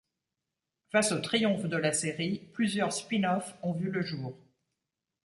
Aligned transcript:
Face 0.91 1.11
au 1.11 1.19
triomphe 1.19 1.65
de 1.65 1.77
la 1.77 1.93
série, 1.93 2.41
plusieurs 2.53 2.91
spin-off 2.91 3.53
ont 3.61 3.73
vu 3.73 3.91
le 3.91 4.01
jour. 4.01 4.35